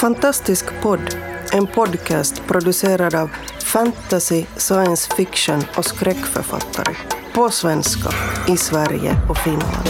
[0.00, 1.16] Fantastisk podd,
[1.52, 3.30] en podcast producerad av
[3.64, 6.96] fantasy, science fiction och skräckförfattare.
[7.34, 8.10] På svenska,
[8.52, 9.88] i Sverige och Finland.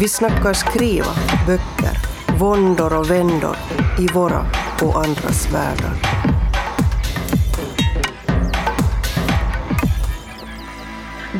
[0.00, 1.12] Vi snackar skriva,
[1.46, 1.98] böcker,
[2.38, 3.56] våndor och vändor
[3.98, 4.46] i våra
[4.82, 5.94] och andras världar.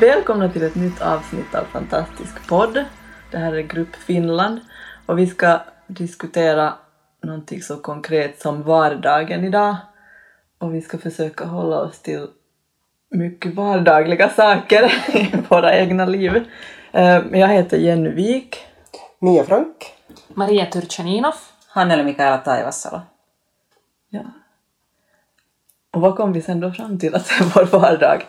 [0.01, 2.85] Välkomna till ett nytt avsnitt av Fantastisk podd.
[3.31, 4.61] Det här är Grupp Finland
[5.07, 6.75] och vi ska diskutera
[7.27, 9.77] någonting så konkret som vardagen idag.
[10.59, 12.27] Och vi ska försöka hålla oss till
[13.11, 16.45] mycket vardagliga saker i våra egna liv.
[16.93, 18.57] Eh, Jag heter Jenny Wik.
[19.19, 19.93] Mia Frank.
[20.35, 21.35] Maria Turchaninov.
[21.69, 23.01] Hannele Mikaela Taivassalo.
[24.09, 24.21] Ja.
[25.93, 28.23] Och vad kom vi sen då fram till att det är vår vardag?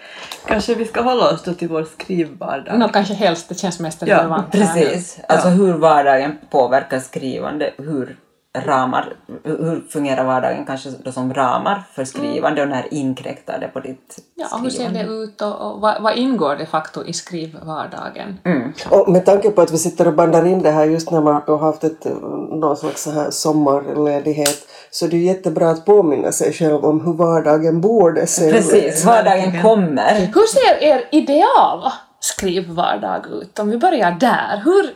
[0.48, 2.80] Kanske vi ska hålla oss då till vår skrivvardag.
[2.80, 4.54] Nå, kanske helst, det känns mest Ja, relevant.
[4.54, 4.60] nu.
[4.60, 5.20] Precis.
[5.28, 8.18] Alltså hur vardagen påverkar skrivande, hur
[8.66, 9.14] ramar,
[9.44, 14.20] hur fungerar vardagen kanske då som ramar för skrivande och när inkräktar det på ditt
[14.36, 15.04] Ja, och hur ser skrivande?
[15.04, 18.40] det ut och, och vad, vad ingår de facto i skrivvardagen?
[18.44, 18.74] Mm.
[18.90, 21.42] Och med tanke på att vi sitter och bandar in det här just när man
[21.48, 22.06] har haft ett,
[22.52, 27.14] någon slags så här sommarledighet så det är jättebra att påminna sig själv om hur
[27.14, 28.54] vardagen borde se ut.
[28.54, 30.16] Precis, vardagen kommer.
[30.16, 33.60] Hur ser er ideala skrivvardag ut?
[33.60, 34.62] Om vi börjar där.
[34.66, 34.90] Hur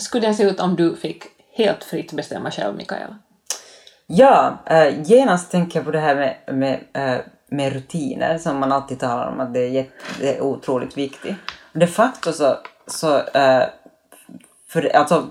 [0.00, 1.24] skulle den se ut om du fick
[1.56, 3.18] helt fritt bestämma själv, Mikaela?
[4.06, 8.72] Ja, äh, genast tänker jag på det här med, med, äh, med rutiner som man
[8.72, 11.36] alltid talar om att det är, jätte, det är otroligt viktigt.
[11.72, 13.64] De facto så, så äh,
[14.68, 15.26] för, alltså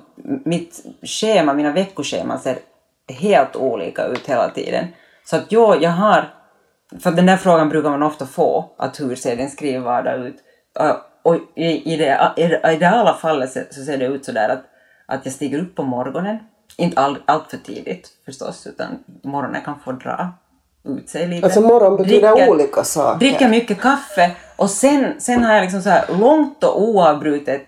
[0.45, 2.57] mitt schema, mina veckoscheman ser
[3.07, 4.87] helt olika ut hela tiden.
[5.25, 6.33] Så att jo, jag har,
[6.99, 10.35] för den där frågan brukar man ofta få, att hur ser din skrivvardag ut?
[10.79, 14.49] Äh, och i, i, det, i det ideala fallet så, så ser det ut sådär
[14.49, 14.63] att,
[15.05, 16.37] att jag stiger upp på morgonen,
[16.77, 18.87] inte all, allt för tidigt förstås, utan
[19.23, 20.27] morgonen kan få dra
[20.85, 21.45] ut sig lite.
[21.45, 23.19] Alltså morgon betyder Dricker- olika saker.
[23.19, 27.67] Dricka mycket kaffe och sen, sen har jag liksom så här långt och oavbrutet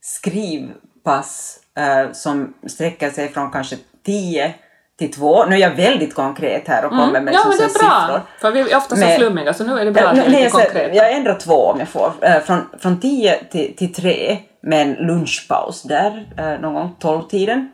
[0.00, 3.76] skrivpass eh, som sträcker sig från kanske
[4.06, 4.54] 10
[4.98, 5.44] till 2.
[5.44, 7.34] Nu är jag väldigt konkret här och kommer med Mm.
[7.34, 8.06] ja, men det är bra.
[8.08, 8.20] siffror.
[8.40, 10.20] För vi är ofta så Men- flummiga, så nu är det bra Ja, att vi
[10.20, 10.94] är lite jag, konkreta.
[10.94, 12.12] jag ändrar två om jag får.
[12.20, 17.72] Eh, från, från 10 till, till 3 med en lunchpaus där eh, någon gång 12-tiden.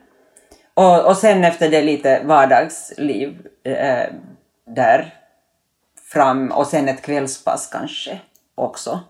[0.75, 4.07] Och, och sen efter det lite vardagsliv eh,
[4.67, 5.15] där
[6.13, 8.21] fram och sen ett kvällspass kanske
[8.55, 9.01] också.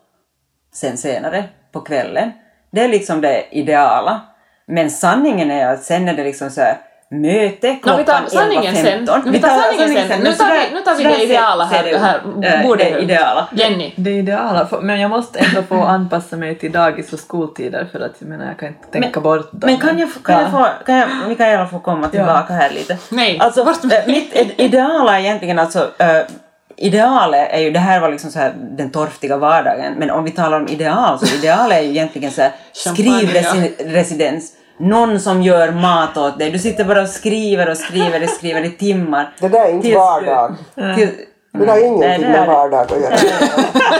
[0.73, 2.33] Sen senare på kvällen.
[2.71, 4.21] Det är liksom det ideala.
[4.67, 6.79] Men sanningen är att sen är det liksom så här
[7.11, 8.87] möte klockan vi tar sanningen sen.
[9.09, 9.31] 11.15.
[9.31, 10.21] Vi tar sanningen sen.
[10.21, 12.93] Nu tar vi- nu tar vi det ideala här- det här Eh, bordet.
[12.93, 13.49] Det ideala.
[13.53, 13.93] Jenny.
[13.97, 18.13] Det ideala, men jag måste ändå få anpassa mig till dagis och skoltider för att
[18.19, 19.61] jag menar jag kan inte tänka bort dem.
[19.71, 20.43] Men kan jag, få- kan Ja.
[20.43, 22.99] jag få, kan jag, Mikaela få komma tillbaka här lite?
[23.11, 26.07] Nej, Alltså, bort äh, mitt id- ideala är egentligen alltså, äh,
[26.77, 30.31] idealet är ju, det här var liksom så här den torftiga vardagen, men om vi
[30.31, 32.51] talar om ideal så idealet är ju egentligen så här
[32.85, 33.41] Champagne,
[33.79, 33.95] ja.
[34.79, 38.65] Någon som gör mat åt dig, du sitter bara och skriver och skriver och skriver
[38.65, 39.33] i timmar.
[39.41, 40.55] Det där är inte Tills- vardag.
[40.97, 41.09] Till,
[41.53, 43.17] Det har ingenting Nej, det med är- vardag att göra.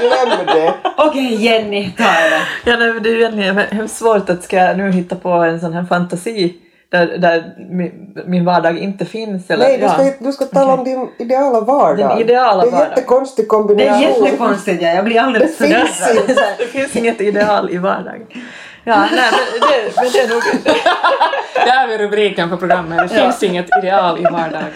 [0.01, 0.75] Glöm det.
[0.97, 2.71] Okej Jenny, ta det.
[2.71, 5.61] Ja, nej, det är ju egentligen hemskt svårt att ska jag nu hitta på en
[5.61, 6.55] sån här fantasi
[6.91, 9.51] där, där min, min vardag inte finns.
[9.51, 10.13] Eller, Nej, du ska, ja.
[10.19, 12.09] du ska tala om din ideala vardag.
[12.11, 12.89] Den ideala det är en vardag.
[12.91, 14.03] jättekonstig Det är kombination.
[14.03, 14.89] jättekonstigt, ja.
[14.89, 16.31] jag blir alldeles Det finns fördärvad.
[16.31, 16.43] inte.
[16.59, 18.27] Det finns inget ideal i vardagen.
[18.89, 20.43] Ja, nej, men det, men det är nog...
[21.67, 22.99] Där vi rubriken på programmet.
[22.99, 24.71] Det finns inget ideal i vardagen.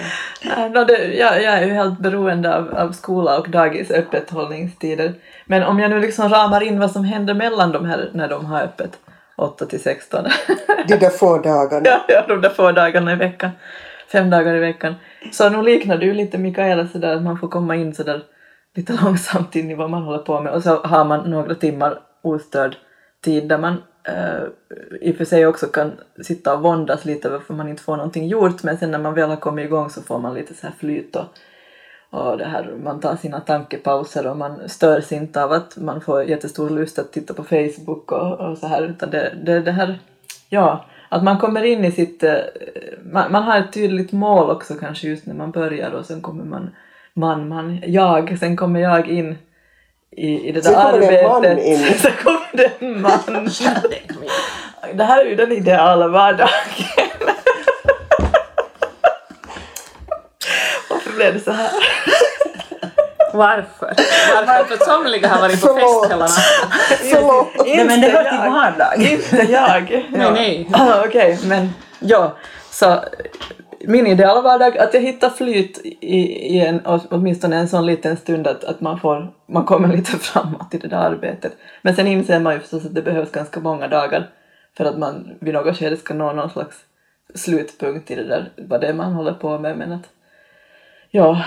[0.72, 5.14] No, det, jag, jag är ju helt beroende av, av skola och dagis öppethållningstider.
[5.44, 8.46] Men om jag nu liksom ramar in vad som händer mellan de här när de
[8.46, 8.98] har öppet,
[9.36, 10.24] 8 till 16.
[10.88, 11.82] De där få dagarna.
[11.84, 13.50] ja, ja, de där få dagarna i veckan.
[14.12, 14.94] Fem dagar i veckan.
[15.32, 18.22] Så nu liknar det ju lite Mikaela sådär att man får komma in sådär
[18.76, 21.98] lite långsamt in i vad man håller på med och så har man några timmar
[22.22, 22.76] ostörd
[23.24, 24.42] tid där man eh,
[25.00, 25.92] i och för sig också kan
[26.22, 29.28] sitta och våndas lite varför man inte får någonting gjort men sen när man väl
[29.28, 31.24] har kommit igång så får man lite så här flyt och,
[32.10, 36.24] och det här, man tar sina tankepauser och man störs inte av att man får
[36.24, 39.98] jättestor lust att titta på Facebook och, och så här utan det, det, det här,
[40.48, 42.36] ja, att man kommer in i sitt, eh,
[43.02, 46.44] man, man har ett tydligt mål också kanske just när man börjar och sen kommer
[46.44, 46.70] man,
[47.14, 49.38] man, man, jag, sen kommer jag in
[50.16, 51.56] i, i det där Sen kommer det en arbetet.
[51.56, 51.94] man in.
[51.98, 53.50] Sen kommer det en man.
[54.94, 56.48] Det här är ju den ideala vardagen.
[60.90, 61.70] Varför blev det så här?
[63.34, 63.94] Varför?
[64.36, 64.64] Varför?
[64.64, 66.02] För att somliga har varit på Förlåt.
[66.02, 67.66] fest hela natten.
[67.66, 68.50] Nej, men det hör till jag.
[68.50, 69.02] vardag.
[69.02, 70.06] Inte jag.
[70.10, 70.68] Nej, nej.
[70.72, 72.36] Ah, Okej, men ja,
[72.70, 73.04] så
[73.84, 76.16] min ideala vardag, att jag hittar flyt i,
[76.56, 80.74] i en, åtminstone en sån liten stund att, att man, får, man kommer lite framåt
[80.74, 81.52] i det där arbetet.
[81.82, 84.30] Men sen inser man ju förstås att det behövs ganska många dagar
[84.76, 86.76] för att man vid något skede ska nå någon slags
[87.34, 89.78] slutpunkt i det där, vad det är man håller på med.
[89.78, 90.08] Men att,
[91.10, 91.44] ja,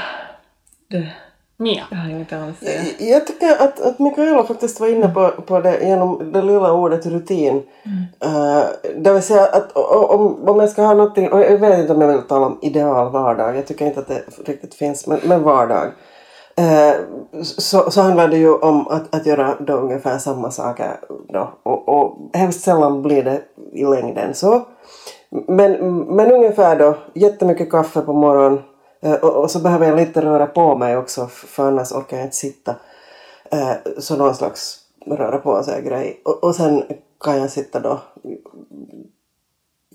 [0.87, 1.13] det,
[1.63, 1.83] Mia.
[1.89, 2.81] jag har inget annat att säga.
[2.99, 7.05] Jag tycker att, att Mikaela faktiskt var inne på, på det genom det lilla ordet
[7.05, 7.55] rutin.
[8.25, 8.63] Uh,
[8.97, 12.01] det vill säga att om, om jag ska ha någonting, och jag vet inte om
[12.01, 15.43] jag vill tala om ideal vardag, jag tycker inte att det riktigt finns, men, men
[15.43, 15.91] vardag.
[16.55, 16.93] Eh,
[17.43, 20.99] så, så handlar det ju om att, att göra då ungefär samma saker
[21.29, 21.53] då.
[21.63, 23.41] Och, och hemskt sällan blir det
[23.73, 24.61] i längden så.
[25.47, 28.59] Men, men ungefär då, jättemycket kaffe på morgonen
[29.03, 32.25] Eh, och, och så behöver jag lite röra på mig också för annars orkar jag
[32.25, 32.75] inte sitta.
[33.51, 36.21] Eh, så någon slags röra på sig grej.
[36.25, 36.83] Och, och sen
[37.19, 37.99] kan jag sitta då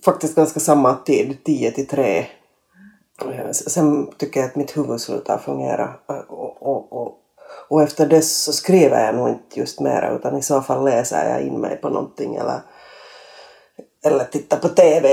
[0.04, 2.26] faktiskt ganska samma tid, 10 till 3.
[3.20, 7.14] Eh, sen tycker jag att mitt huvud slutar fungera och, och, och,
[7.68, 11.30] och efter det så skriver jag nog inte just mera utan i så fall läser
[11.30, 12.60] jag in mig på någonting eller,
[14.04, 15.08] eller tittar på TV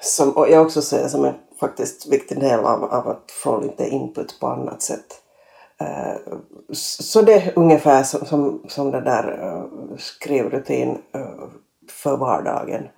[0.00, 3.88] som och jag också ser som en faktiskt viktig del av, av att få lite
[3.88, 5.22] input på annat sätt.
[5.80, 6.34] Eh,
[6.72, 11.48] Så det är ungefär som, som, som det där eh, skrivrutin eh,
[11.88, 12.88] för vardagen.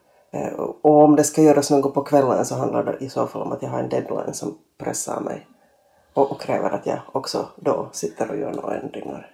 [0.57, 3.53] Och om det ska göras något på kvällen så handlar det i så fall om
[3.53, 5.47] att jag har en deadline som pressar mig.
[6.15, 9.31] Och, och kräver att jag också då sitter och gör några ändringar.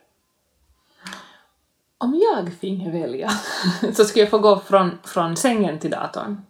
[1.99, 3.31] Om jag finge välja
[3.95, 6.43] så skulle jag få gå från, från sängen till datorn.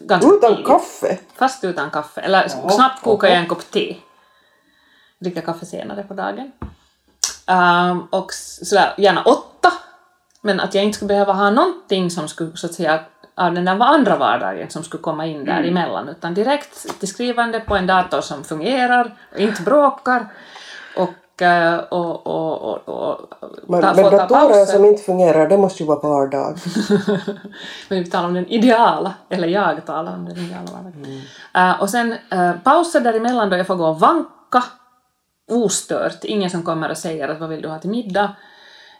[0.00, 0.66] Ganska Utan tidigt.
[0.66, 1.18] kaffe!
[1.34, 2.20] Fast utan kaffe.
[2.20, 3.96] Eller snabbt kokar jag en kopp te.
[5.18, 6.52] Dricka kaffe senare på dagen.
[7.46, 8.32] Ehm, och
[8.62, 9.72] sådär, gärna åtta.
[10.40, 13.04] Men att jag inte skulle behöva ha någonting som skulle, så att säga,
[13.34, 16.08] av den där andra vardagen som skulle komma in där emellan.
[16.08, 20.26] Utan direkt till skrivande på en dator som fungerar och inte bråkar.
[20.96, 21.10] Och,
[21.90, 23.20] och, och, och, och
[23.68, 24.64] Men, ta, men få ta datorer pauser.
[24.72, 26.56] som inte fungerar, det måste ju vara vardag.
[27.88, 31.22] Men vi talar om den ideala, eller jag talar om den ideala vardagen.
[31.54, 34.64] Eh, och sen uh, pauser däremellan då jag får gå och vanka
[35.50, 36.24] ostört.
[36.24, 38.36] Ingen som kommer och säger att vad vill du ha till middag?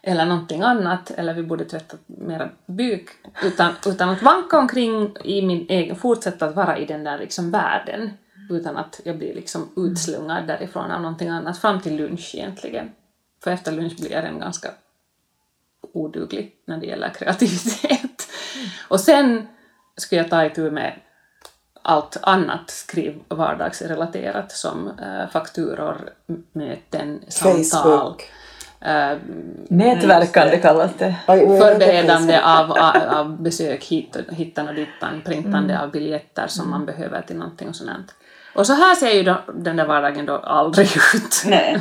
[0.03, 3.09] Eller någonting annat, eller vi borde tvätta mera byk.
[3.45, 7.51] Utan, utan att vanka omkring i min egen, fortsätta att vara i den där liksom
[7.51, 8.11] världen.
[8.51, 12.93] Utan att jag blir liksom utslungad därifrån av någonting annat fram till lunch egentligen.
[13.45, 14.71] För efter lunch blir jag redan ganska
[15.93, 18.29] oduglig när det gäller kreativitet.
[18.89, 19.47] Och sen
[19.97, 21.01] skulle jag ta itu med
[21.83, 26.11] allt annat skriv vardagsrelaterat som eh, fakturor,
[26.53, 28.31] möten, samtal, Facebook.
[28.81, 29.19] eh,
[29.69, 31.17] Nätverkande kallas det.
[31.27, 32.79] Förberedande Facebook.
[32.79, 37.37] av, av, besök hit och hittan och dittan, printande av biljetter som man behöver till
[37.37, 38.15] någonting och sånt.
[38.55, 41.45] Och så här ser ju då, den där vardagen då aldrig ut.
[41.47, 41.81] Nej.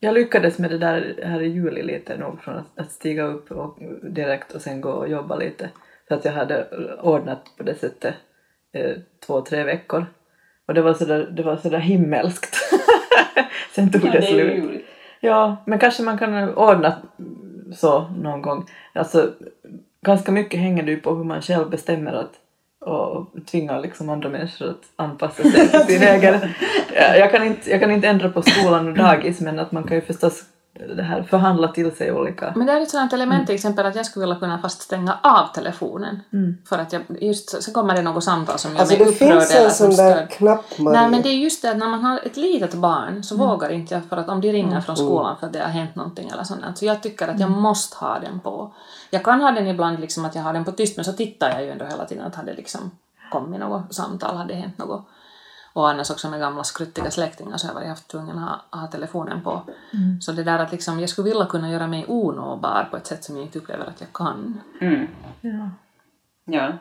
[0.00, 3.50] Jag lyckades med det där här i juli lite nog från att, att stiga upp
[3.50, 5.70] och, direkt och sen gå och jobba lite.
[6.08, 6.66] Så att jag hade
[7.02, 8.14] ordnat på det sättet
[8.72, 8.96] eh,
[9.26, 10.06] två, tre veckor.
[10.66, 12.56] Och det var sådär, det var sådär himmelskt.
[13.74, 14.84] sen tog det slut.
[15.20, 16.96] Ja, men kanske man kan ordna
[17.76, 18.66] så någon gång.
[18.92, 19.32] Alltså,
[20.02, 22.32] ganska mycket hänger det ju på hur man själv bestämmer att
[22.88, 26.40] och tvingar liksom andra människor att anpassa sig till sin egen...
[26.94, 29.82] Ja, Jag kan, inte, jag kan inte ändra på skolan och dagis men att man
[29.82, 30.44] kan ju förstås
[30.96, 32.52] det här förhandla till sig olika...
[32.56, 35.18] Men det är ett sådant element till exempel att jag skulle vilja kunna fast stänga
[35.22, 36.20] av telefonen.
[36.68, 39.32] För att jag, just så kommer det något samtal som gör Alltså mig det upprörd
[39.32, 40.64] finns eller en som sån där knapp.
[40.78, 43.70] Nej men det är just det att när man har ett litet barn så vågar
[43.70, 46.28] inte jag för att om de ringer från skolan för att det har hänt någonting
[46.28, 46.78] eller sånt.
[46.78, 48.74] Så jag tycker att jag måste ha den på.
[49.10, 51.50] Jag kan ha den ibland liksom att jag har den på tyst men så tittar
[51.50, 52.90] jag ju ändå hela tiden att hade liksom
[53.30, 55.08] kommit något samtal, hade hänt något.
[55.78, 58.80] Och annars också med gamla skruttiga släktingar så har jag varit haft tvungen att ha,
[58.80, 59.62] ha telefonen på.
[60.20, 63.24] Så det där att liksom, jag skulle vilja kunna göra mig onåbar på ett sätt
[63.24, 64.60] som jag inte upplever att jag kan.
[64.80, 65.06] Mm.
[65.40, 65.70] Ja.
[66.44, 66.72] Ja.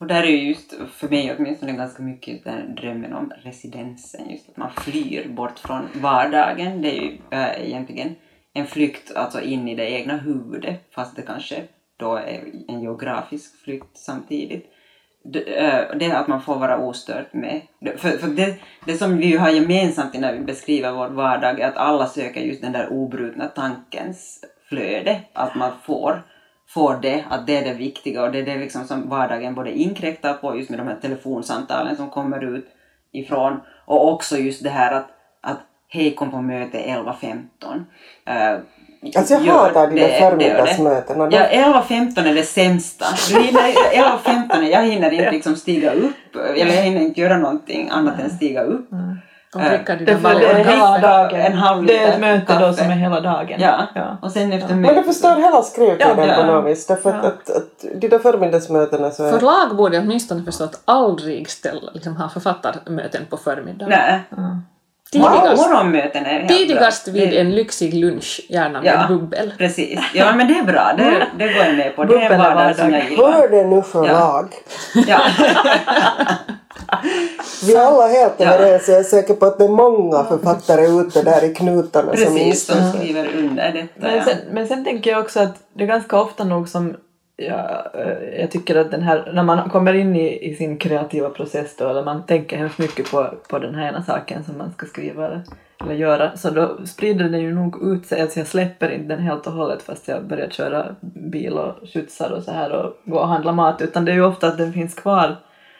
[0.00, 4.30] Och där är ju just, för mig åtminstone, ganska mycket den drömmen om residensen.
[4.30, 6.82] Just att man flyr bort från vardagen.
[6.82, 8.14] Det är ju äh, egentligen
[8.52, 11.64] en flykt alltså in i det egna huvudet, fast det kanske
[11.96, 14.66] då är en geografisk flykt samtidigt.
[15.34, 17.60] Eh, det, att man får vara ostört med.
[17.80, 18.56] Det- För, för det,
[18.86, 22.62] det som vi har gemensamt när vi beskriver vår vardag är att alla söker just
[22.62, 25.20] den där obrutna tankens flöde.
[25.32, 26.22] Att man får
[26.68, 29.78] får det, att det är det viktiga och det är det liksom som vardagen både
[29.78, 32.66] inkräktar på just med de här telefonsamtalen som kommer ut
[33.12, 35.08] ifrån och också just det här att,
[35.40, 37.74] att hej kom på möte 11.15.
[38.54, 38.60] Uh,
[39.16, 40.18] Alltså jag gör hatar de det gör det.
[40.30, 41.28] förmiddagsmötena.
[41.30, 43.04] Ja, 11.15 är det sämsta.
[43.30, 43.60] Du hinner-
[43.92, 48.30] 11.15, jag hinner inte liksom stiga upp, eller jag hinner inte göra någonting annat än
[48.30, 48.88] stiga upp.
[49.54, 50.54] Och Eh, dricka Det dina det är
[51.86, 52.72] det är ett möte då kaffe.
[52.82, 53.60] som är hela dagen.
[53.60, 53.86] Ja.
[53.94, 54.16] ja.
[54.22, 56.46] och sen efter Men det mötet förstör hela skrivtiden Ja, på ja.
[56.46, 56.86] något vis.
[56.86, 59.32] Därför att, att, att de där förmiddagsmötena så är...
[59.32, 63.88] Förlag borde åtminstone förstå att aldrig ställa, liksom, ha författarmöten på förmiddagen.
[63.90, 64.20] Nej.
[65.12, 69.06] Tidigast, Morgonmöten är helt tidigast vid Det- en lyxig lunch, gärna med Ja.
[69.08, 69.52] bubbel.
[69.58, 70.00] Precis.
[70.14, 72.04] Ja men det är bra, det, det går jag med på.
[72.04, 73.32] Det är Bubbel en är vardag som jag gillar.
[73.32, 74.54] Hör det nu förlag.
[75.06, 75.20] Ja.
[77.66, 78.46] Vi är alla helt Ja.
[78.46, 78.88] överens.
[78.88, 82.40] Jag är säker på att det är många författare ute där i knutarna som Precis,
[82.42, 82.90] instämmer.
[82.90, 83.88] som skriver under detta.
[83.96, 84.24] Men Ja.
[84.24, 86.96] sen, men sen tänker jag också att det är ganska ofta nog som
[87.38, 91.30] jag, eh, jag tycker att den här, när man kommer in i, i sin kreativa
[91.30, 94.72] process då, eller man tänker hemskt mycket på, på den här ena saken som man
[94.72, 95.42] ska skriva eller,
[95.80, 98.20] eller göra, så då sprider det ju nog ut sig.
[98.20, 102.30] Alltså jag släpper inte den helt och hållet fast jag börjar köra bil och skjutsar
[102.30, 104.72] och så här och gå och handla mat, utan det är ju ofta att den
[104.72, 105.36] finns kvar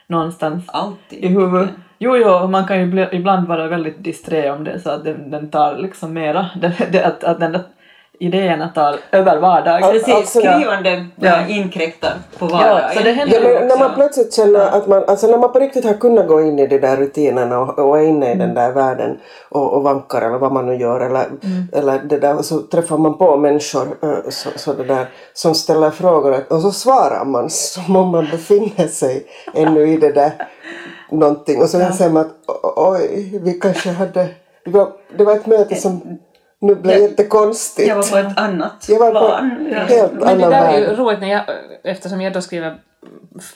[0.06, 1.24] någonstans Alltid.
[1.24, 1.70] i huvudet.
[1.98, 5.30] Jo, jo, man kan ju bli, ibland vara väldigt disträ om det så att den,
[5.30, 7.62] den tar liksom mera, det, det, att, att den där
[8.20, 9.90] idéerna tar över vardagen.
[9.90, 11.46] Precis, Alltså, skrivande ja.
[11.48, 12.90] inkräktar på Ja, vardagen.
[12.96, 15.84] så det händer Ja, när man plötsligt känner att man, alltså när man på riktigt
[15.84, 18.72] har kunnat gå in i de där rutinerna och, och är inne i den där
[18.72, 21.26] världen och, och vankar eller vad man nu gör eller,
[21.72, 25.54] eller det där och så träffar man på människor eh, så, så det där, som
[25.54, 30.32] ställer frågor och så svarar man som om man befinner sig ännu i det där
[31.10, 31.92] någonting och så ja.
[31.92, 32.32] säger man att
[32.64, 34.28] "O- oj, vi kanske hade,
[34.64, 36.18] det var, det var ett möte som
[36.60, 37.88] nu blev jättekonstigt.
[37.88, 39.66] Jag var på ett annat Jag var på plan.
[39.72, 41.42] en helt Men det där är ju roligt när jag,
[41.84, 42.76] eftersom jag då skriver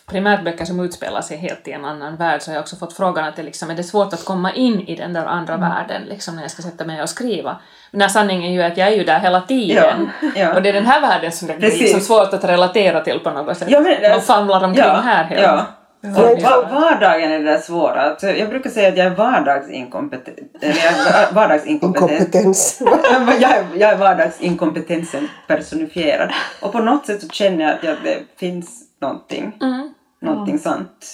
[0.07, 2.93] primärt böcker som utspelar sig helt i en annan värld så har jag också fått
[2.93, 6.03] frågan att det liksom, är det svårt att komma in i den där andra världen
[6.09, 7.57] liksom när jag ska sätta mig och skriva.
[7.91, 10.11] Men sanningen är ju att jag är ju där hela tiden.
[10.21, 10.55] Ja, ja.
[10.55, 13.31] Och det är den här världen som det blir liksom svårt att relatera till på
[13.31, 13.71] något sätt.
[13.71, 15.43] Ja, men, Man famlar omkring ja, här helt.
[15.43, 15.67] Ja.
[16.05, 16.11] Ja.
[16.43, 18.03] Va- Vardagen är det där svåra.
[18.03, 20.39] Alltså, Jag brukar säga att jag är vardagsinkompetent.
[20.61, 22.11] Eller jag är vardagsinkompetent.
[22.11, 22.83] Inkompetens.
[23.41, 26.31] jag, är, jag är vardagsinkompetensen personifierad.
[26.63, 29.95] Och på något sätt så känner jag att jag, det finns någonting, Mm.
[30.21, 31.07] någonting sant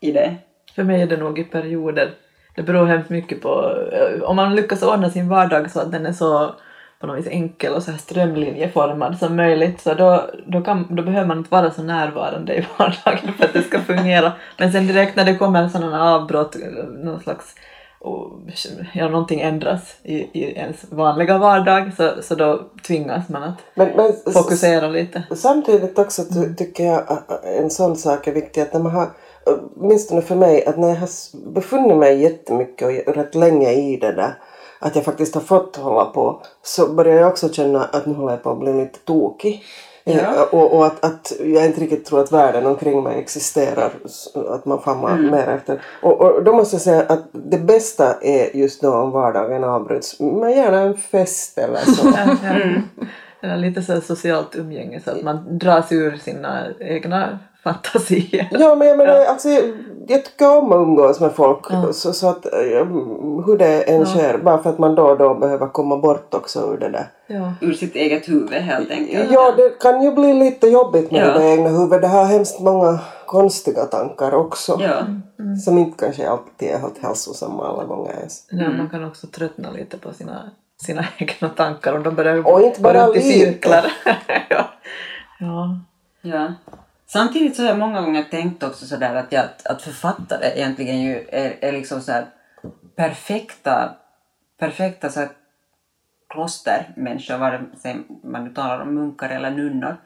[0.00, 0.34] i det.
[0.74, 2.10] För mig är det nog i perioder.
[2.56, 3.72] Det beror hemskt mycket på
[4.22, 6.54] om man lyckas ordna sin vardag så att den är så
[7.00, 11.02] på något vis enkel och så här strömlinjeformad som möjligt så då, då, kan, då
[11.02, 14.32] behöver man inte vara så närvarande i vardagen för att det ska fungera.
[14.58, 16.56] Men sen direkt när det kommer sådana avbrott,
[17.04, 17.54] någon slags
[17.98, 18.32] och,
[18.94, 23.88] ja, någonting ändras i, i ens vanliga vardag så, så då tvingas man att Men,
[23.96, 25.22] men fokusera lite.
[25.34, 29.08] Samtidigt också ty- tycker jag att en sån sak är viktig att när man har,
[29.76, 31.08] åtminstone för mig, att när jag har
[31.52, 34.34] befunnit mig jättemycket och rätt länge i det där,
[34.86, 38.32] att jag faktiskt har fått hålla på, så börjar jag också känna att nu håller
[38.32, 39.64] jag på att bli lite tokig.
[40.04, 40.12] Ja.
[40.12, 43.92] Eh, Och, och att, att jag inte riktigt tror att världen omkring mig existerar,
[44.48, 45.82] att man famlar mer efter.
[46.02, 50.20] Och, och då måste jag säga att det bästa är just då om vardagen avbryts,
[50.20, 52.06] men gärna en fest eller så.
[52.16, 52.82] Ja, ja.
[53.42, 58.48] Eller lite så socialt umgänge så att man dras ur sina egna fantasier.
[58.50, 59.48] Ja, men jag menar, alltså,
[60.06, 61.66] jag, jag tycker om att umgås med folk.
[61.92, 62.86] Så, så att eh,
[63.46, 66.72] hur det än sker, bara för att man då och då behöver komma bort också
[66.72, 67.06] ur det där.
[67.26, 67.52] Ja.
[67.60, 69.30] Ur sitt eget huvud helt enkelt.
[69.30, 71.38] Ja, det kan ju bli lite jobbigt med Ja.
[71.38, 72.00] det egna huvudet.
[72.02, 74.78] Det har hemskt många konstiga tankar också.
[74.80, 74.96] Ja.
[75.64, 78.46] Som inte kanske alltid är helt hälsosamma alla gånger ens.
[78.50, 80.50] Ja, man kan också tröttna lite på sina,
[80.82, 83.92] sina egna tankar om de börjar Och inte gå bara runt i cirklar.
[84.48, 84.64] ja.
[85.40, 85.78] Ja.
[86.22, 86.52] Ja.
[87.06, 91.28] Samtidigt så har jag många gånger tänkt också sådär att, jag, att författare egentligen ju
[91.28, 92.22] är, är liksom så
[92.96, 93.96] perfekta,
[94.58, 95.28] perfekta så här
[96.28, 99.96] klostermänniskor, vare sig man nu talar om munkar eller nunnor.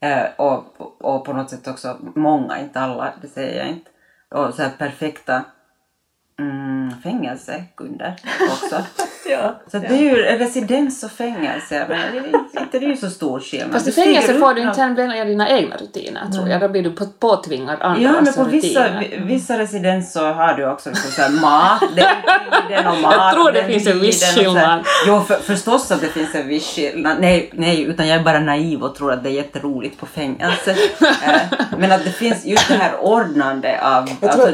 [0.00, 3.90] Eh, och, och på något sätt också många, inte alla, det säger jag inte.
[4.28, 5.44] Och så perfekta
[6.38, 8.16] mm, fängelsekunder
[8.50, 8.84] också.
[9.28, 9.54] Ja.
[9.66, 12.45] Så att det är ju residens och fängelse, men det är
[12.76, 13.72] är ju så stor skillnad.
[13.72, 16.60] Fast i fängelse får du inte sen välja dina egna rutiner tror jag.
[16.60, 19.06] Då blir du på- påtvingad andras Ja, men på vissa, rutiner.
[19.18, 22.06] vi- vissa residens så har du också liksom så här mat den
[22.68, 24.84] tiden och mat Jag tror det finns en viss skillnad.
[25.06, 27.16] Jo, för, förstås att det finns en viss skillnad.
[27.20, 30.76] Nej, nej, utan jag är bara naiv och tror att det är jätteroligt på fängelse.
[31.26, 31.40] Eh,
[31.78, 34.06] men att det finns just det här ordnande av...
[34.06, 34.48] Tror- Alltså,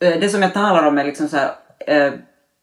[0.00, 1.50] eh, det som jag talar om är liksom så här,
[1.86, 2.12] eh,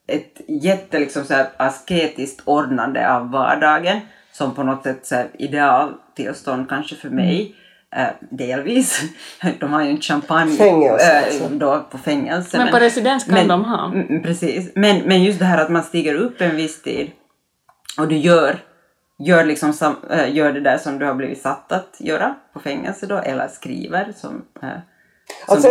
[0.07, 3.99] ett jätte liksom så asketiskt ordnande av vardagen
[4.33, 7.55] som på något sätt så idealtillstånd kanske för mig.
[7.95, 9.01] Eh, delvis.
[9.59, 11.49] De har ju inte champagne Fängelse, alltså.
[11.49, 12.57] då på fängelse.
[12.57, 13.85] Men på residens kan men- de ha.
[13.85, 14.71] Mm, precis.
[14.75, 17.11] Men, men just det här att man stiger upp en viss tid
[17.97, 18.59] och du gör
[19.19, 22.59] gör, liksom sam, äh, gör det där som du har blivit satt att göra på
[22.59, 24.45] fängelse då, eller skriver som...
[24.61, 24.69] Äh,
[25.45, 25.69] som Alltså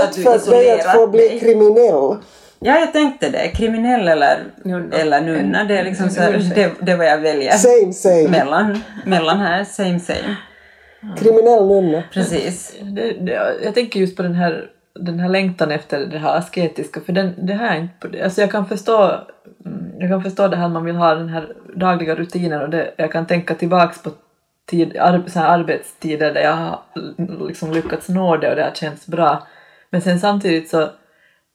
[0.00, 2.16] ett sätt för dig att få bli kriminell?
[2.58, 3.48] Ja, jag tänkte det.
[3.48, 4.96] Kriminell eller Nunna.
[4.96, 5.64] eller nunna.
[5.64, 7.52] Det är liksom så här, det, det är vad jag väljer.
[7.52, 8.28] Same same.
[8.28, 10.36] Mellan, mellan här, same same.
[11.18, 12.02] Kriminell nunna.
[12.12, 12.76] Precis.
[12.82, 17.00] Det, det, jag tänker just på den här, den här längtan efter det här asketiska,
[17.00, 18.24] för den, det här är inte.
[18.24, 19.20] Alltså jag kan förstå
[19.66, 22.94] mm, jag kan förstå det här man vill ha den här dagliga rutinen och det,
[22.96, 24.10] jag kan tänka tillbaks på
[24.66, 26.80] tid, ar, så här arbetstider där jag har
[27.48, 29.46] liksom lyckats nå det och det har känts bra.
[29.90, 30.82] Men sen samtidigt så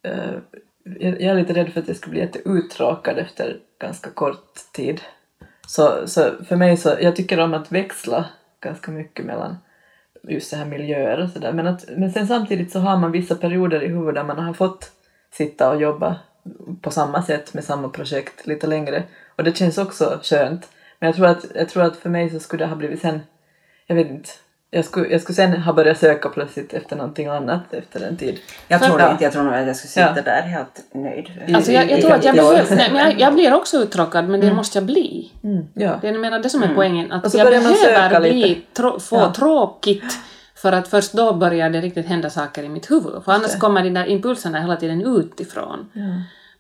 [0.03, 0.35] eh,
[0.83, 5.01] jag, jag är lite rädd för att jag skulle bli jätteuttråkad efter ganska kort tid.
[5.67, 8.25] Så, så för mig så, jag tycker om att växla
[8.61, 9.57] ganska mycket mellan
[10.23, 11.53] just så här miljöer och sådär.
[11.53, 14.53] Men, att, men sen samtidigt så har man vissa perioder i huvudet där man har
[14.53, 14.91] fått
[15.31, 16.19] sitta och jobba
[16.81, 19.03] på samma sätt med samma projekt lite längre.
[19.35, 20.69] Och det känns också skönt.
[20.99, 23.19] Men jag tror att, jag tror att för mig så skulle det ha blivit sen,
[23.87, 24.29] jag vet inte,
[24.73, 28.39] jag skulle, jag skulle sen ha börjat söka plötsligt efter någonting annat efter en tid.
[28.67, 29.11] Jag tror Ja.
[29.11, 29.23] inte.
[29.23, 30.21] Jag tror nog att jag skulle sitta Ja.
[30.21, 31.55] där helt nöjd.
[31.55, 34.39] Alltså jag, jag tror att jag behöver, nej, men jag, jag blir också uttråkad men
[34.39, 35.31] det måste jag bli.
[35.43, 35.99] Mm, ja.
[36.01, 37.11] Det är det som är poängen.
[37.11, 39.33] Att jag behöver bli trå- få Ja.
[39.33, 40.19] tråkigt
[40.55, 43.23] för att först då börjar det riktigt hända saker i mitt huvud.
[43.25, 45.89] För annars kommer de där impulserna hela tiden utifrån.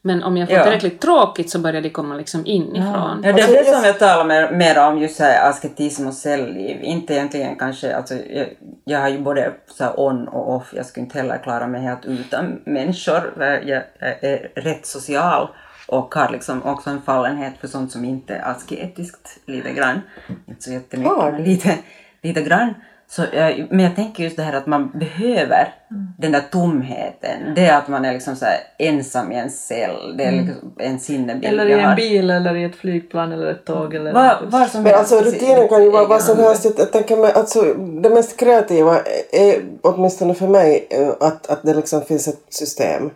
[0.03, 0.63] Men om jag får Ja.
[0.63, 3.21] tillräckligt tråkigt så börjar det komma liksom inifrån.
[3.23, 6.07] Ja, det Alltså, är det som jag talar mer, mer om, just så här asketism
[6.07, 6.77] och cellliv.
[6.81, 8.47] Inte egentligen kanske, alltså, jag,
[8.85, 10.73] jag har ju både så här on och off.
[10.75, 13.33] Jag skulle inte heller klara mig helt utan människor.
[13.37, 13.83] Jag jag
[14.21, 15.47] är rätt social
[15.87, 20.01] och har liksom också en fallenhet för sånt som inte är asketiskt lite grann.
[20.47, 21.77] Inte så jättemycket, men lite,
[22.21, 22.73] lite grann.
[23.11, 25.73] Så, eh, men jag tänker just det här att man behöver
[26.17, 27.53] den där tomheten.
[27.55, 30.17] Det är att man är liksom så här ensam i en cell.
[30.17, 33.65] Det är liksom en sinnebild Eller i en bil eller i ett flygplan eller ett
[33.65, 36.65] tåg eller Var, var som Men helst, alltså rutinen kan ju vara vad som helst.
[36.65, 38.99] Jag, jag tänker mig, alltså, det mest kreativa
[39.31, 43.09] är åtminstone för mig eh, att, att det liksom finns ett system.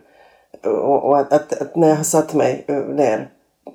[0.64, 3.30] Och, och att, att, att när jag har satt mig eh, ner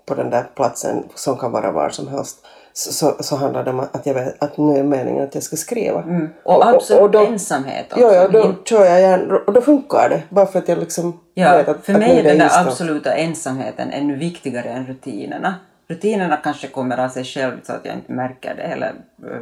[0.07, 2.47] på den där platsen som kan vara var som helst
[2.81, 5.45] så, så, så handlar det om att jag vet att nu är meningen att jag
[5.45, 6.03] ska skriva.
[6.03, 6.29] Mm.
[6.43, 8.05] Och absolut ensamhet också.
[8.05, 10.23] Ja, ja, då kör jag gärna och då funkar det.
[10.29, 12.65] Bara för att jag liksom ja, vet att för att mig nu är den där
[12.65, 12.71] då.
[12.71, 15.55] absoluta ensamheten ännu viktigare än rutinerna.
[15.89, 19.41] Rutinerna kanske kommer av sig själv så att jag inte märker det eller, eh,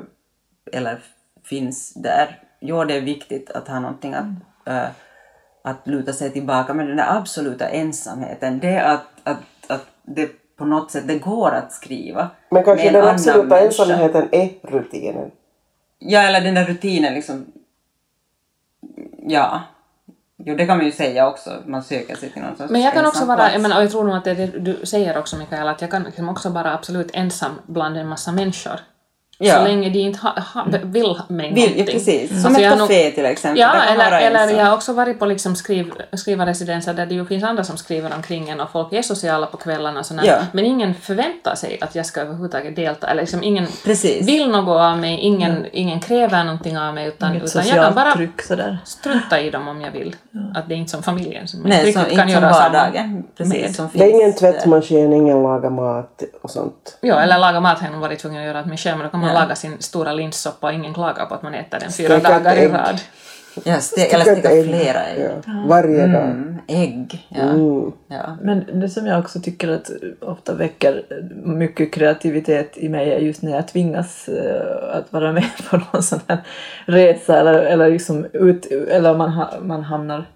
[0.73, 0.99] eller
[1.45, 2.43] finns där.
[2.61, 4.27] Jo, det är viktigt att ha någonting att,
[4.67, 4.89] eh,
[5.65, 10.31] att luta sig tillbaka men den där absoluta ensamheten, det är att, att, att det
[10.59, 12.31] på något sätt det går att skriva.
[12.51, 13.67] Men kanske med en den annan absoluta människa.
[13.67, 15.31] ensamheten är rutinen.
[15.99, 17.47] Ja, eller den där rutinen liksom.
[19.27, 19.63] Ja.
[20.37, 21.63] Jo, det kan man ju säga också.
[21.67, 23.91] Man söker sig till någon sorts Men jag kan också vara, jag, menar, och jag
[23.91, 27.11] tror nog att det du säger också Mikael, att jag kan liksom också vara absolut
[27.13, 28.81] ensam bland en massa människor.
[29.41, 29.55] Ja.
[29.55, 31.87] Så länge de inte ha, ha, vill mig Vill, ja, någonting.
[31.87, 32.29] precis.
[32.43, 33.61] Som Alltså, ett nog- café till exempel.
[33.61, 37.27] Ja, kan eller, eller jag har också varit på liksom skriv, skrivarresidenser där det ju
[37.27, 40.23] finns andra som skriver omkring en och folk är sociala på kvällarna och sådär.
[40.27, 40.39] Ja.
[40.53, 44.29] Men ingen förväntar sig att jag ska överhuvudtaget delta, eller liksom ingen Precis.
[44.29, 47.95] vill något av mig, ingen, ingen kräver någonting av mig, utan, Inget utan jag kan
[47.95, 48.79] bara tryck sådär.
[48.85, 50.17] strunta i dem om jag vill.
[50.55, 53.25] Att det är inte som familjen som Nej, som, inte som samma vardagen.
[53.37, 54.39] Precis, som Det är ingen där.
[54.39, 56.99] tvättmaskin, ingen lagar mat och sånt.
[57.01, 59.07] Ja, eller laga mat har jag nog varit tvungen att göra åt mig själv, men
[59.07, 59.41] då kan man Ja.
[59.41, 62.45] laga sin stora linssoppa och ingen klagar på att man äter den fyra Steka ett
[62.45, 63.01] dagar i rad.
[63.65, 64.65] Ja, ste- eller steka ägg.
[64.65, 65.31] flera ägg.
[65.47, 65.53] Ja.
[65.69, 66.23] Varje dag.
[66.25, 67.27] Mm, ägg.
[67.29, 67.43] Ja.
[67.43, 67.93] Mm.
[68.09, 68.37] Ja.
[68.43, 71.03] Men det som jag också tycker att ofta väcker
[71.45, 76.03] mycket kreativitet i mig är just när jag tvingas eh, att vara med på någon
[76.03, 76.39] sån här
[76.87, 80.27] resa eller, eller, liksom ut, eller man, ha, man hamnar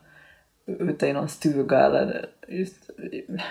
[0.66, 2.90] ute i någon stuga eller just,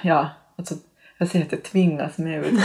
[0.01, 0.75] ja, alltså
[1.21, 2.53] jag säger att jag tvingas med ut.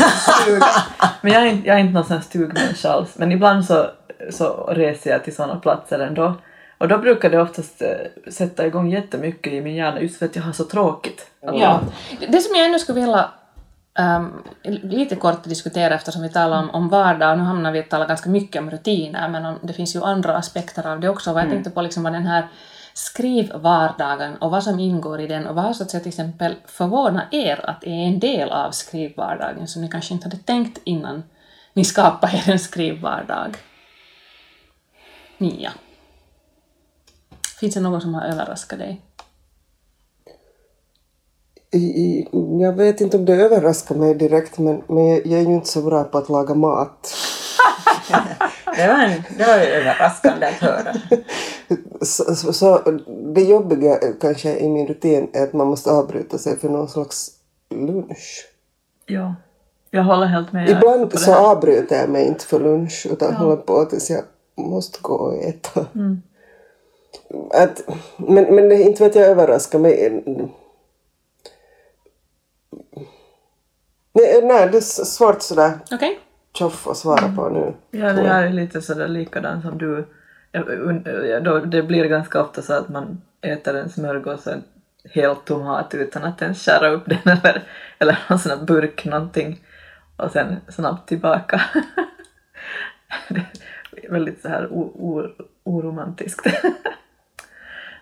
[1.21, 3.19] Men jag är inte, jag är inte någon sån stugmänniska alls.
[3.19, 3.87] Men ibland så,
[4.31, 6.35] så reser jag till sådana platser ändå.
[6.79, 10.37] Och då brukar det oftast eh, sätta igång jättemycket i min hjärna just för att
[10.37, 11.31] jag har så tråkigt.
[11.41, 11.81] Ja.
[12.29, 13.29] Det som jag ändå skulle vilja
[13.99, 14.33] ehm,
[14.83, 18.31] lite kort diskutera eftersom vi talar om, om vardag, nu hamnar vi att tala ganska
[18.31, 21.33] mycket om rutiner, men om, det finns ju andra aspekter av det också.
[21.33, 22.49] Vad jag tänkte på liksom vad den här
[22.97, 27.85] skrivvardagen och vad som ingår i den och vad säga till exempel förvånat er att
[27.85, 31.23] är en del av skrivvardagen som ni kanske inte hade tänkt innan
[31.73, 33.57] ni skapade er en skrivvardag.
[35.39, 35.73] Mia.
[37.61, 39.01] Finns det något som har överraskat dig?
[41.73, 42.29] I,
[42.61, 44.83] jag vet inte om det överraskar mig direkt men,
[45.25, 47.15] jag är ju inte så bra på att laga mat.
[48.77, 50.95] Det, var en, det var överraskande att höra.
[52.01, 52.79] Så, så, så
[53.35, 57.31] det jobbiga kanske i min rutin är att man måste avbryta sig för någon slags
[57.71, 58.49] lunch.
[59.07, 59.35] Ja.
[59.91, 60.69] Jag håller helt med.
[60.69, 64.23] Ibland så avbryter jag mig inte för lunch utan håller på tills jag
[64.55, 65.87] måste gå och äta.
[65.95, 66.23] Mm.
[67.51, 67.83] Att,
[68.17, 70.23] men, men inte vet jag överraskar mig.
[74.13, 76.21] Nej, nej, det är svårt sådär Okej?
[76.57, 77.75] Tjoff att svara på nu.
[78.01, 80.07] Ja, det är lite sådär likadan som du.
[81.43, 84.63] Då- Det blir ganska ofta så att man äter en smörgås och en
[85.11, 87.63] hel tomat utan att ens skära upp den eller,
[87.99, 89.61] eller någon sån här burk någonting
[90.17, 91.61] och sen snabbt tillbaka.
[93.93, 94.69] Det är väldigt så här
[95.65, 96.47] oromantiskt.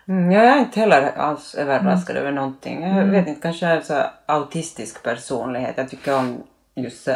[0.07, 2.83] Mm, jag är inte heller alls överraskad över någonting.
[2.97, 5.73] Jag vet inte, kanske jag är så här autistisk personlighet.
[5.77, 6.43] Jag tycker om
[6.75, 7.15] just eh,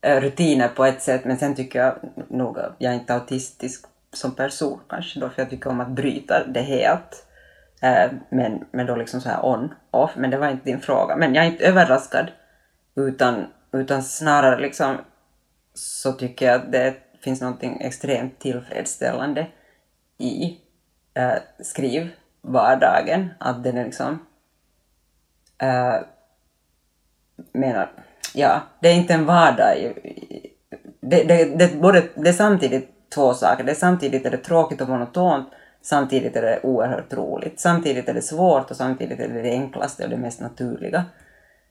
[0.00, 1.94] Eh, rutiner på ett sätt men sen tycker jag
[2.28, 5.90] nog att jag är inte autistisk som person kanske då för jag tycker om att
[5.90, 7.26] bryta det helt.
[7.82, 10.10] Eh, men, men då liksom så här on, off.
[10.16, 11.16] Men det var inte din fråga.
[11.16, 12.26] Men jag är inte överraskad
[12.94, 14.96] utan, utan snarare liksom
[15.74, 19.46] så tycker jag att det finns något extremt tillfredsställande
[20.18, 20.60] i
[21.14, 23.28] eh, skrivvardagen.
[23.40, 24.26] Att den är liksom...
[25.58, 25.96] Eh,
[27.52, 27.90] menar,
[28.36, 29.94] ja, det är inte en vardag.
[31.00, 33.64] Det, det, det, både, det är samtidigt två saker.
[33.64, 35.48] Det är samtidigt är det tråkigt och monotont,
[35.82, 37.60] samtidigt är det oerhört roligt.
[37.60, 41.04] Samtidigt är det svårt och samtidigt är det det enklaste och det mest naturliga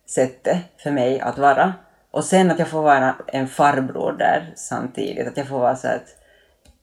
[0.10, 1.74] sättet för mig att vara.
[2.12, 5.28] Och sen att jag får vara en farbror där samtidigt.
[5.28, 6.16] Att jag får vara så att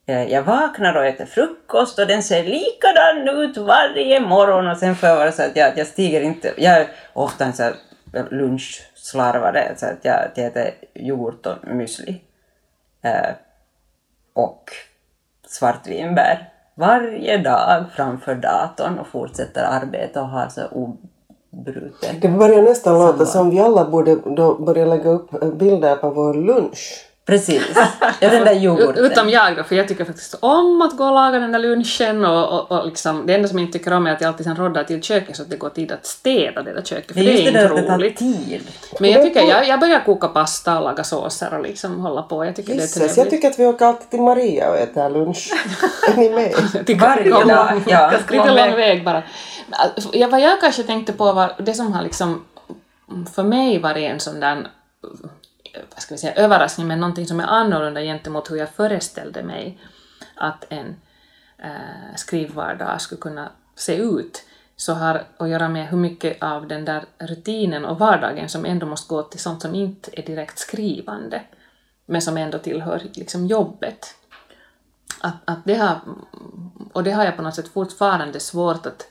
[0.06, 4.96] eh, jag vaknar och äter frukost och den ser likadan ut varje morgon och sen
[4.96, 7.74] får jag vara så att jag, jag stiger inte, jag är ofta en så här
[9.02, 12.20] lunchslarvare, så att jag, äter yoghurt och müsli.
[13.02, 13.34] Eh,
[14.32, 14.70] och
[15.46, 22.98] svartvinbär varje dag framför datorn och fortsätter arbeta och har så obruten Det börjar nästan
[22.98, 27.08] låta som vi alla borde då börja lägga upp bilder på vår lunch.
[27.26, 27.62] Precis.
[28.20, 29.04] Ja, den där yoghurten.
[29.04, 32.24] Utom jag då, för jag tycker faktiskt om att gå och laga den där lunchen
[32.24, 34.46] och, och, och liksom, det enda som jag inte tycker om är att jag alltid
[34.46, 37.14] sen roddar till köket så att det går tid att städa det där köket, för
[37.14, 38.16] det det, är det inte där att det tar roligt.
[38.16, 38.60] tid.
[39.00, 42.44] Men jag tycker, jag, jag börjar koka pasta och laga såser och liksom hålla på,
[42.44, 43.30] jag tycker det är Gisses, jag trevligt.
[43.30, 45.50] tycker att vi åker alltid till Maria och äter lunch.
[46.08, 46.54] är ni med?
[47.00, 48.12] Varje dag, ja.
[48.30, 49.22] Lite lång väg bara.
[50.12, 52.44] Ja, vad jag kanske tänkte på var det som har liksom
[53.34, 54.66] för mig varit en sån där
[55.90, 59.78] vad ska vi säga, överraskning, men någonting som är annorlunda gentemot hur jag föreställde mig
[60.34, 60.96] att en
[61.58, 64.44] eh, skrivvardag skulle kunna se ut,
[64.76, 68.86] så har att göra med hur mycket av den där rutinen och vardagen som ändå
[68.86, 71.42] måste gå till sånt som inte är direkt skrivande,
[72.06, 74.14] men som ändå tillhör liksom jobbet.
[75.20, 76.00] Att, att det har,
[76.92, 79.06] och det har jag på något sätt fortfarande svårt att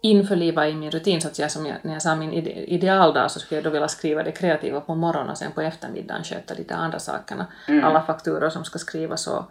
[0.00, 3.30] införliva i min rutin, så att jag, som jag, när jag sa min ide, idealdag
[3.30, 6.54] så skulle jag då vilja skriva det kreativa på morgonen och sen på eftermiddagen sköta
[6.54, 7.46] de där andra sakerna.
[7.84, 9.42] Alla fakturor som ska skrivas och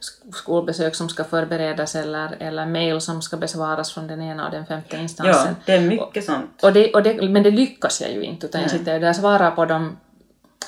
[0.00, 4.50] sk- skolbesök som ska förberedas eller, eller mejl som ska besvaras från den ena och
[4.50, 5.56] den femte Ja, instansen.
[5.66, 6.62] det är mycket sånt.
[6.62, 9.16] Och det, och det, men det lyckas jag ju inte, utan jag sitter där och
[9.16, 9.96] svarar på dem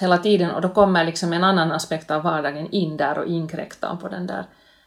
[0.00, 3.96] hela tiden och då kommer liksom en annan aspekt av vardagen in där och inkräktar
[3.96, 4.44] på den där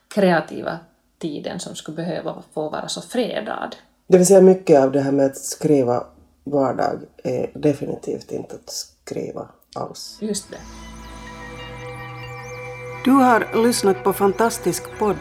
[0.07, 0.77] kreativa
[1.19, 3.75] tiden som skulle behöva få vara så fredad.
[4.13, 6.03] Det vill säga mycket av det här med att skriva
[6.43, 10.17] vardag är definitivt inte att skriva alls.
[10.21, 10.57] Just det.
[13.05, 15.17] Du har lyssnat på Fantastisk podd.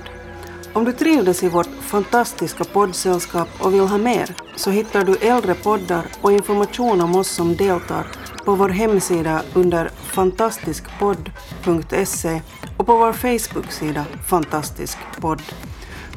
[0.72, 5.55] Om du trivdes i vårt fantastiska poddsällskap och vill ha mer så hittar du äldre
[5.55, 8.07] poddar och information om oss som deltar
[8.44, 12.40] på vår hemsida under fantastiskpodd.se
[12.76, 15.42] och på vår Facebook-sida Fantastisk podd.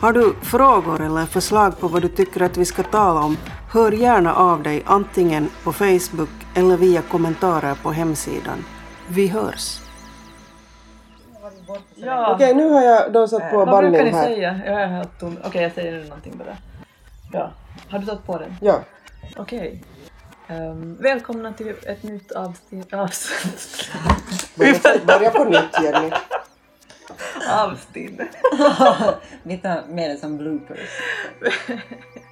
[0.06, 3.38] Har du frågor eller förslag på vad du tycker att vi ska tala om,
[3.72, 8.65] hör gärna av dig antingen på Facebook eller via kommentarer på hemsidan.
[9.08, 9.80] Vi hörs!
[11.96, 14.24] Ja, Okej, nu har jag då satt på vad brukar ni här.
[14.24, 14.60] säga?
[14.65, 15.38] Jag är helt tom.
[15.46, 16.58] Okej, jag säger nu någonting bara.
[17.32, 17.52] Ja.
[17.89, 18.56] Har du tagit på den?
[18.62, 18.80] Ja.
[19.38, 19.84] Okej.
[20.48, 22.94] Ehm, välkomna till ett nytt avsnitt.
[22.94, 23.80] Avsnitt.
[25.06, 26.12] Börja på nytt Jenny.
[29.58, 30.89] Tar med det som bloopers.